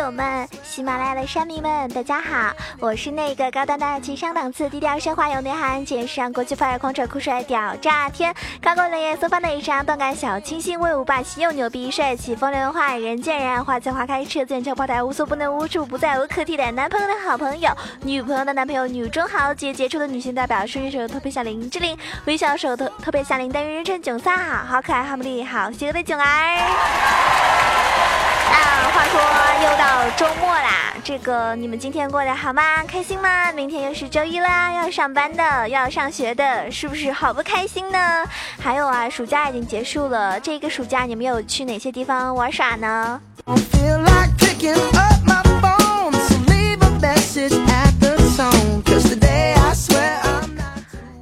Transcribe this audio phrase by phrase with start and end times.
[0.00, 2.54] 友们、喜马拉雅的山民们，大家好！
[2.78, 17.70] 我是那个高端大气上档次、低调奢华有内涵、简时尚国际范儿、狂拽酷帅屌炸天、高冷冷艳色发内伤、动感小清新、威武霸气又牛逼、帅气风流坏、人见人爱、花见花开、车见车爆胎、无所不能、无处不在、无可替代、男朋友的好朋友、
[18.00, 21.94] 女朋友的男朋友、女中豪杰、杰出的女性代表、声音手特别像林志玲、
[22.24, 27.29] 微笑手特特别像林黛玉、人称囧三好、好可爱、好美丽、好邪恶的囧儿。
[28.50, 29.20] 啊，话说
[29.64, 32.62] 又到周末啦，这个你们今天过得好吗？
[32.86, 33.52] 开心吗？
[33.52, 38.24] 明天又是周一啦，要上班的，要上学的，是不是好不开心呢？
[38.60, 43.20] 还有啊，暑假已经结束了，这个暑假你们有去哪些地方玩耍呢？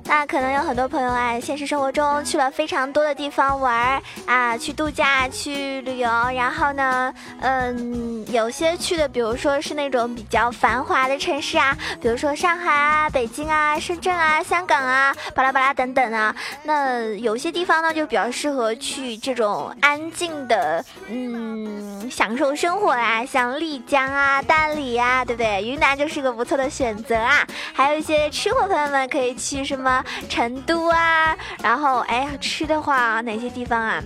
[0.05, 16.37] 那可能有很多朋友啊，现实生活中去了非常多的地方玩啊，去度假、去旅游，然后呢，嗯，有些去的，比如说是那种比较繁华的城市啊，比如说上海啊、北京啊、深圳啊、香港啊，巴拉巴拉等等啊。
[16.65, 25.65] 那有些地方呢，就比较适合去这种安静的，嗯，享受生活啊，像丽江啊、大理啊，对不对？
[25.65, 27.47] 云南就是个不错的选择啊。
[27.73, 30.05] 还有一些吃货朋友们可以去什么？
[30.29, 34.03] 成都啊，然后哎呀，吃的话哪些地方啊？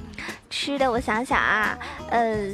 [0.51, 1.79] 吃的我想想啊，
[2.11, 2.49] 呃。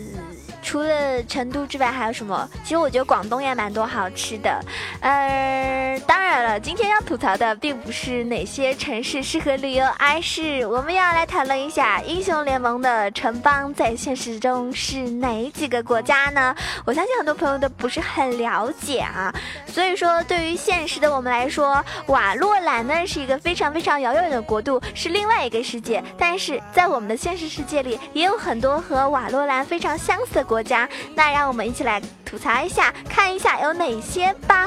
[0.69, 2.47] 除了成都之外还有什么？
[2.63, 4.61] 其实我觉得广东也蛮多好吃的。
[5.01, 16.55] 呃，当然了，今天要吐槽的并不是哪些城市适合旅游，而是我们要来讨论一下英雄联盟的城邦在现实中是哪几个国家呢？
[16.85, 19.35] 我相信很多朋友都不是很了解啊。
[19.67, 26.05] 所以说，对于现实的我们来说，瓦洛兰呢是一个非常非常遥远的国度，是另外一个世界。
[26.19, 30.58] 但是在我们的现实世界里，也有很多和瓦洛兰非常相似的国。
[30.59, 34.67] 国家，那让我们一起来吐槽一下，看一下有哪些吧。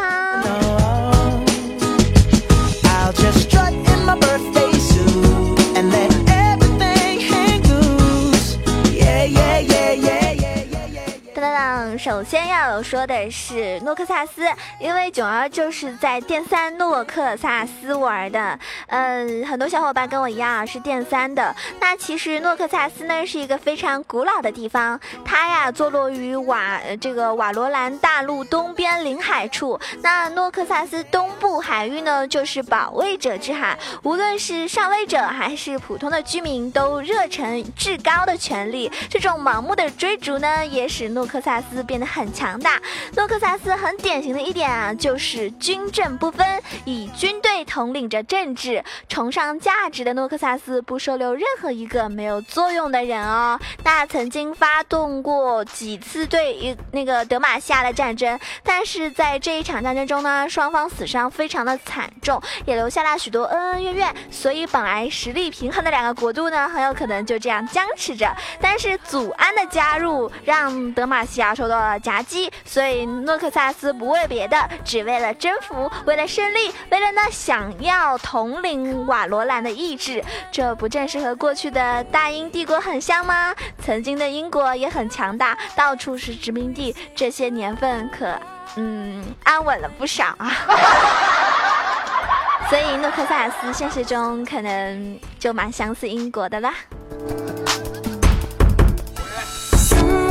[12.01, 14.41] 首先要说的是诺克萨斯，
[14.79, 18.57] 因为囧儿就是在电三诺克萨斯玩的。
[18.87, 21.55] 嗯，很多小伙伴跟我一样是电三的。
[21.79, 29.79] 那其实诺克萨斯呢是一个非常古老的地方，它呀坐落于瓦这个瓦罗兰大陆东边临海处。
[30.01, 38.91] 那诺克萨斯东部海域呢就是保卫者之海，无论是上位者还是普通的居民都热忱至高的权利。
[39.07, 41.85] 这种盲目的追逐呢，也使诺克萨斯。
[41.91, 42.81] 变得很强大。
[43.17, 46.47] 诺克萨斯很典型的一点啊，就是军政不分，
[46.85, 53.59] 以军队统领着政治，崇尚价值的诺克萨斯不收留任何一个没有作用的人哦。
[53.83, 64.15] 那曾经发动过几次对一那个德玛西亚的战争，但是在这一场战争中呢，双方死伤非常的惨重，也留下了许多恩恩怨怨。
[64.29, 68.33] 所以本来实力平衡的两个国度呢，很有可能就这样僵持着。
[68.61, 71.70] 但是祖安的加入，让德玛西亚受。
[71.71, 83.55] 了夹击，所以诺克萨斯不为别的，只为了征服，为了胜利，为了那想要统领瓦罗兰的意志，这不正是和过去的大英帝国很像吗？
[83.83, 88.37] 曾经的英国也很强大，到处是殖民地，这些年份可
[88.75, 90.51] 嗯安稳了不少啊。
[92.69, 96.73] 所以诺克萨斯现实中可能就蛮相似英国的啦。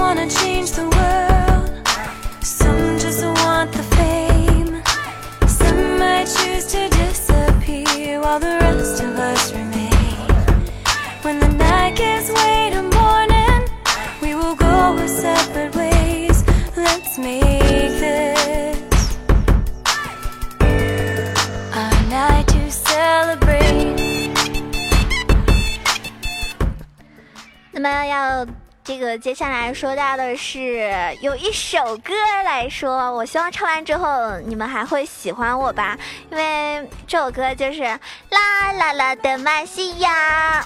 [0.09, 1.69] wanna change the world.
[2.43, 4.81] Some just want the fame.
[5.47, 10.27] Some might choose to disappear while the rest of us remain.
[11.23, 13.61] When the night gives way to morning,
[14.21, 16.43] we will go our separate ways.
[16.75, 19.17] Let's make this
[21.73, 23.53] our night to celebrate.
[27.71, 28.45] 那么要
[28.90, 30.90] 这个接下来说到的是
[31.20, 32.12] 有一首歌
[32.44, 35.96] 来说，我希望唱完之后你们还会喜欢我吧，
[36.28, 40.60] 因为这首歌就是啦啦啦的马西亚。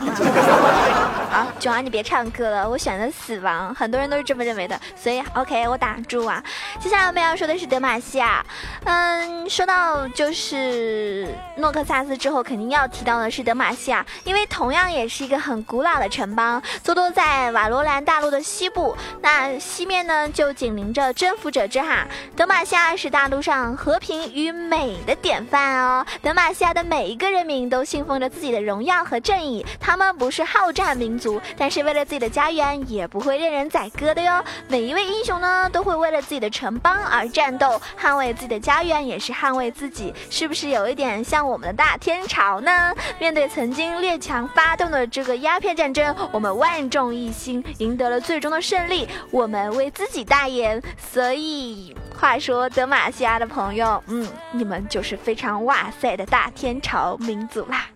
[1.30, 6.42] 好，囧儿你别唱歌了，我选的死亡，很多人都是这么认为的，所以 OK 我打住啊。
[6.80, 8.42] 接下来我们要说的是德玛西亚，
[8.84, 11.28] 嗯，说到就是
[11.58, 18.02] 诺克萨斯之后，肯定要提到的是德玛西亚，因为同样也是一个很古老的城邦，坐落在瓦罗兰。
[18.13, 22.06] 大大陆的西部，那西面呢就紧邻着征服者之海。
[22.37, 26.06] 德玛西亚是大陆上和平与美的典范哦。
[26.22, 34.44] 德玛西亚的每一个人民都信奉着自己的荣耀和正义，他们不是好战民族，但是为了自己的家园，也不会任人宰割的哟。
[34.69, 42.94] 每一位英雄呢，都会为了自己的城邦而战斗，捍卫自己的家园，也是捍卫自己，是不是有一点像我们的大天朝呢？
[43.19, 50.82] 面对曾经列强发动的这个鸦片战争，我们万众一心，赢得得了最终的胜利，我们为自己代言。
[50.98, 57.86] 所以，话说德玛西亚的朋友，嗯，你们就是非常哇塞的大天朝民族啦。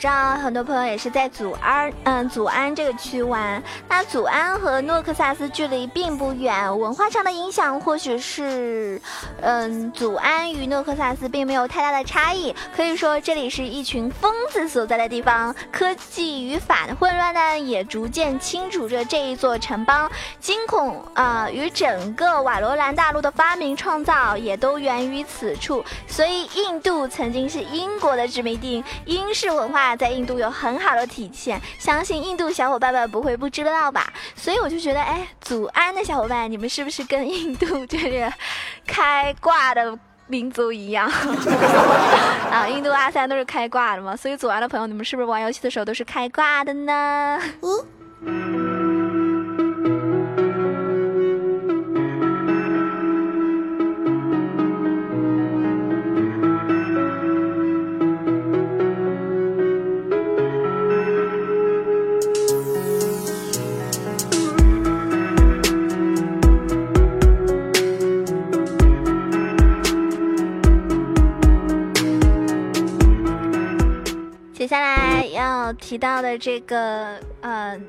[0.00, 3.62] 知道很多朋友也是在祖安，嗯，祖安这个区玩。
[3.86, 8.98] 那祖安和诺克萨斯距离并不远，文化上的影响或许是，
[9.42, 12.54] 嗯，祖安与诺克萨斯并没有太大的差异。
[12.74, 20.10] 可以说这里是一群疯子所在的地方，科技与法的混乱呢，也逐渐清除着这一座城邦。
[20.40, 25.84] 惊恐啊，与整个瓦罗兰大陆的发明创造也都源于此处。
[26.06, 28.82] 所以印度曾经是英国的殖民地。
[29.04, 34.12] 英式文化在印度有很好的体现，相信印度小伙伴们不会不知道吧？
[34.34, 38.32] 所以我就觉得，哎，祖安的小伙伴，你们是不是跟印度这个
[38.86, 41.10] 开挂的民族一样？
[42.50, 47.38] 啊，印度阿三都是开挂的嘛，所以祖安的朋友，你们是不是玩游戏的时候都是开挂的呢？
[75.74, 77.80] 提到的这个，呃。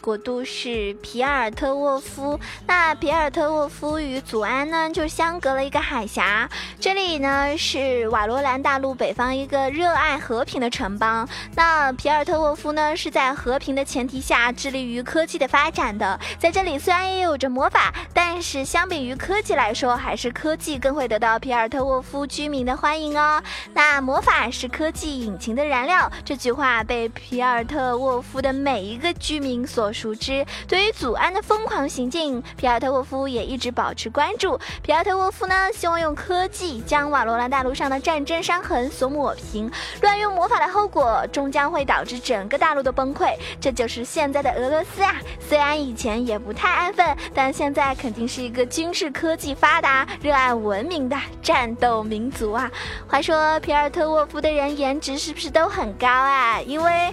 [0.00, 6.48] 国都是皮尔特沃夫，那皮尔特沃夫与祖安呢就相隔了一个海峡。
[6.80, 11.28] 这里呢是瓦罗兰大陆北方一个热爱和平的城邦。
[11.56, 16.18] 那皮尔特沃夫呢是在和平的前提下致力于科技的发展的。
[16.38, 23.42] 在这里虽然也有着魔法，但是相比于科技来说，还是科技更会得到皮尔特沃夫居民的欢迎哦。
[23.74, 29.87] 那魔法是科技引擎的燃料，这句话被皮尔特沃夫的每一个居民所。
[29.92, 34.58] 熟知，对于祖安的疯狂行径，皮尔特沃夫也一直保持关注。
[34.82, 39.70] 皮尔特沃夫呢，希望用科技将瓦罗兰大陆上的战争伤痕所抹平。
[40.02, 43.34] 乱用魔法的后果，终将会导致整个大陆的崩溃。
[43.60, 45.14] 这就是现在的俄罗斯啊！
[45.40, 52.70] 虽然以前也不太安分，但现在肯定是一个军事科技发达、热爱文明的战斗民族啊！
[53.06, 56.60] 话说，皮尔特沃夫的人颜值是不是都很高啊？
[56.60, 57.12] 因为。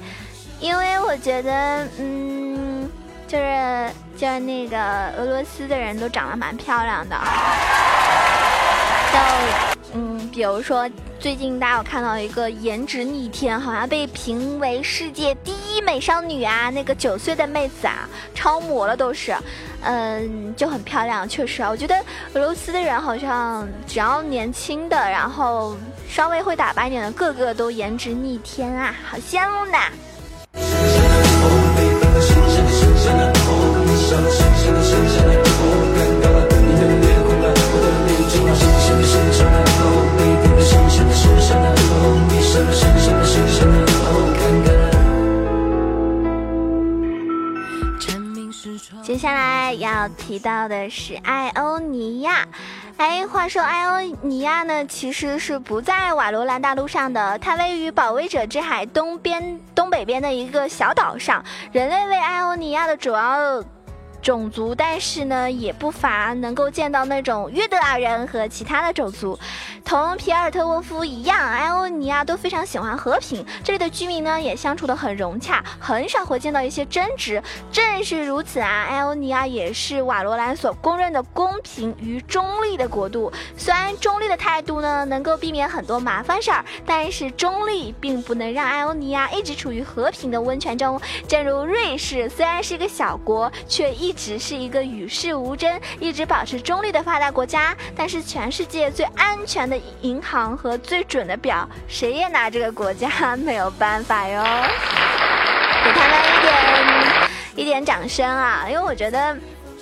[0.61, 2.34] 因为我觉得，嗯，
[3.27, 4.77] 就是就是那个
[5.17, 7.15] 俄罗斯的人都长得蛮漂亮的，
[9.11, 9.19] 就
[9.93, 10.89] 嗯，比如说
[11.19, 19.35] 最近大家有看到一个颜值逆天，好像被评为世界第一美少女啊，那个九岁的妹子啊，超模了都是，
[19.81, 21.95] 嗯，就很漂亮，确实啊，我觉得
[22.33, 25.75] 俄罗斯的人好像只要年轻的，然后
[26.09, 29.65] 稍微会打扮一点的，个个都颜值逆天啊，好羡慕
[49.01, 52.47] 接下来要提到的是艾欧尼亚。
[52.97, 61.43] 哎，话说艾欧尼亚呢，其实是不在瓦罗兰大陆上的，它位于保卫者之海东边、东北边的一个小岛上。
[61.71, 63.63] 人类为艾欧尼亚的主要。
[64.25, 69.37] 种族，但是呢，也不乏能够见到那种约德尔人和其他的种族。
[69.83, 73.45] 同皮尔特沃夫一样，艾欧尼亚都非常喜欢和平。
[73.63, 77.39] 这里的居民呢，也相处的很融洽，很少会见到一些争执。
[77.71, 83.31] 正是如此啊，艾欧尼亚也是瓦罗兰所公认的公平与中立的国度。
[83.55, 90.99] 虽然中立的态度呢，能够避免很多麻烦事儿，但是中立并不能让艾欧尼亚一直处于和平的温泉中。
[91.27, 94.14] 正如瑞士，虽然是一个小国，却一。
[94.15, 104.43] 直是一个与世无争、一直保持中立的发达国家，但是全世界最安全的银行和最准的表，谁也拿这个国家没有办法哟。
[105.85, 108.65] 给他们一点一点掌声啊！
[108.67, 109.37] 因为我觉得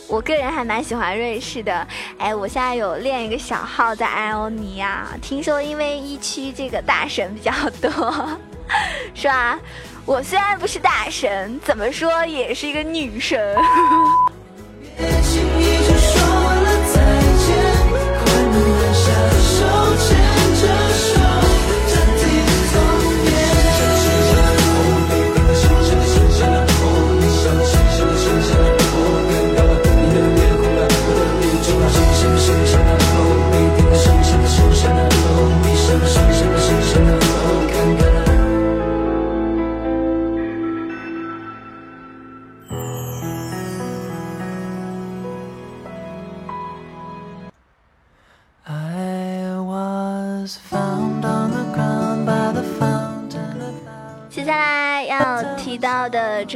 [0.07, 1.87] 我个人还蛮喜欢瑞士的。
[2.17, 8.37] 哎，我现在有练一个小号在艾欧尼亚，听说因为一区这个大神比较多，
[9.15, 9.57] 是吧？
[10.05, 13.55] 我虽然不是大神，怎么说也是一个女神。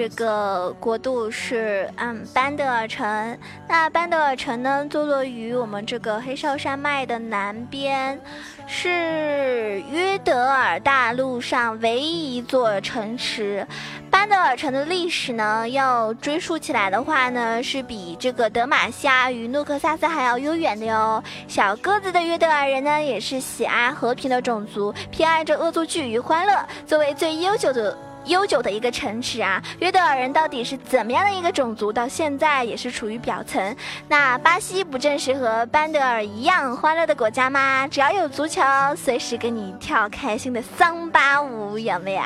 [0.07, 3.37] 这个国度是嗯班德尔城，
[3.67, 8.17] 那班德尔城呢坐落于我们这个黑哨山脉的南边，
[8.65, 13.67] 是约德尔大陆上唯一一座城池。
[14.09, 21.21] 班德尔城的历史呢，要追溯起来的话呢，是比这个德玛西亚与诺克萨斯还要悠远的哟。
[21.49, 26.65] 小个子的约德尔人呢，也是喜爱和平的种族，偏爱着恶作剧与欢乐。
[26.85, 28.06] 作为最悠久的。
[28.27, 31.91] 悠久的一个城池啊，约德尔人到底是怎么样的一个种族？
[31.91, 33.75] 到现在也是处于表层。
[34.07, 37.87] 那巴西不正是和班德尔一样欢乐的国家吗？
[37.87, 38.61] 只要有足球，
[38.95, 42.21] 随时跟你跳开心的桑巴舞，有没有？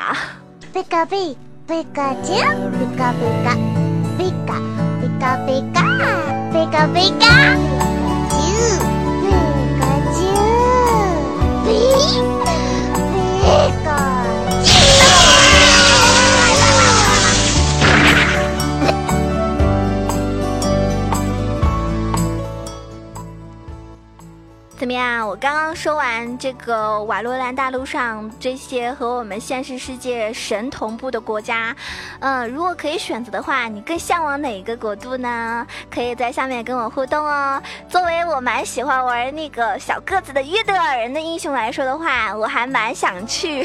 [0.72, 3.56] 贝卡贝，贝卡丘，贝卡贝卡，
[4.18, 4.60] 贝卡
[5.00, 5.82] 贝卡贝卡，
[6.52, 7.26] 贝卡贝卡，
[8.28, 8.40] 丘，
[11.64, 11.70] 贝
[24.92, 24.98] 卡丘，贝，贝卡。
[24.98, 25.28] 怎么样？
[25.28, 31.74] 我刚刚说完这个瓦洛兰大陆上这些和我们现实世界神同步的国家，
[32.20, 35.66] 嗯，如果可以选择的话，你更向往哪一个国度呢？
[35.90, 37.62] 可以在下面跟我互动哦。
[37.88, 43.64] 作为我蛮喜欢玩那个小个子的约德尔人的英雄来说的话，我还蛮想去，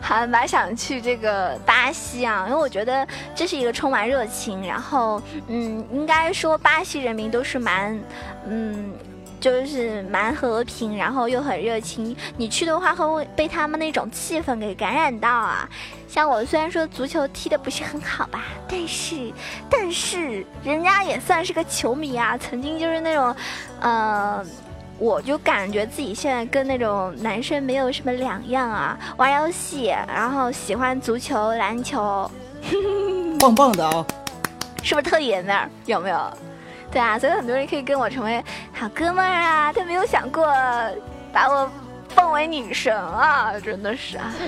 [0.00, 7.98] 还蛮想去这个巴西啊，因为我觉得这是一个充满热情，然后嗯，应该说巴西人民都是蛮
[8.46, 8.92] 嗯。
[9.40, 12.14] 就是蛮和平，然后又很热情。
[12.36, 15.68] 你去的话会被他们那种气氛给感染到啊。
[16.06, 19.32] 像我虽然说足球踢的不是很好吧，但是
[19.70, 22.36] 但是人家也算是个球迷啊。
[22.36, 23.34] 曾经就是那种，
[23.80, 24.44] 呃，
[24.98, 28.98] 我就感觉自己现在跟那种男生没有什么两样啊。
[29.16, 32.30] 玩游戏，然后喜欢足球、篮球，
[33.38, 34.04] 棒棒的啊！
[34.82, 35.70] 是不是特爷们儿？
[35.86, 36.32] 有没有？
[36.90, 38.42] 对啊，所以很多人可以跟我成为
[38.72, 40.46] 好哥们儿啊，他没有想过
[41.32, 41.70] 把我
[42.08, 44.32] 奉为女神啊，真的是啊。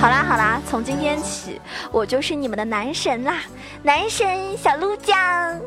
[0.00, 1.60] 好啦好啦，从今天起，
[1.92, 3.42] 我就是你们的男神啦，
[3.82, 5.60] 男神小鹿酱。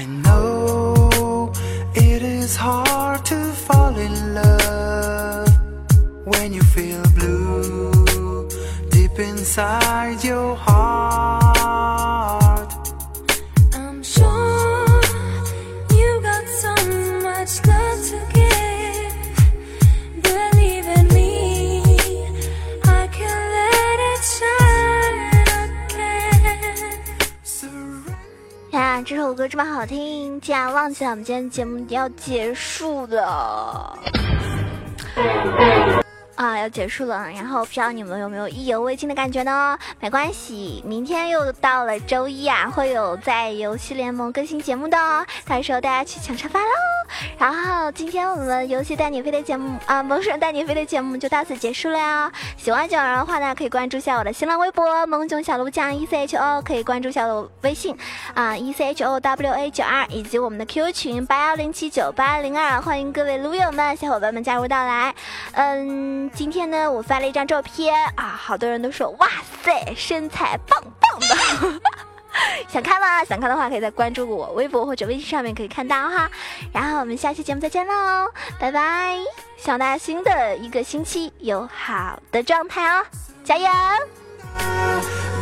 [0.00, 1.52] I know
[1.94, 5.48] it is hard to fall in love
[6.24, 8.48] when you feel blue
[8.90, 9.93] deep inside.
[29.04, 33.98] 这首歌这么好听，竟然忘记了我们今天节目要结束了
[36.44, 37.30] 啊，要结束了。
[37.30, 39.78] 然后不知道你们有没有意犹未尽的感觉呢？
[39.98, 46.66] 没关系，明天又到了周一啊，会有在游戏联盟更新节目的哦，到时候大家去抢沙发喽。
[47.38, 52.32] 然后今天我们游戏带你飞的节目啊，萌神带你飞的节目就到此结束了哟。
[52.56, 57.96] 喜欢九儿的话呢，可以关注一下我的新浪微博萌囧小鹿酱 E C H O，可以关注一下我微信
[58.34, 65.14] 啊 E C H O W A 九二，以及我们的 Q 群八幺零七九八零二，欢迎各位撸友们、小伙伴们加入到来。
[65.52, 69.28] 嗯，今天呢，我发了一张照片啊，好多人都说哇
[69.62, 71.80] 塞，身材棒棒的。
[72.68, 73.24] 想看吗？
[73.24, 76.28] 想看的话，可以在关注我微博或者微信上面可以看到哈。
[76.72, 79.16] 然后我们下期节目再见喽，拜拜！
[79.56, 83.06] 希望大家新的一个星期有好的状态哦，
[83.44, 83.68] 加油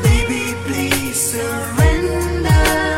[0.03, 2.92] ！Baby, please surrender.